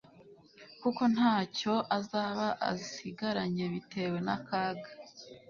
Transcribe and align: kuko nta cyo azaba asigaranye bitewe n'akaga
kuko 0.81 1.01
nta 1.15 1.33
cyo 1.57 1.73
azaba 1.97 2.47
asigaranye 2.71 3.65
bitewe 3.73 4.17
n'akaga 4.25 4.89